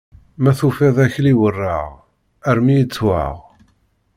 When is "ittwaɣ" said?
2.83-3.35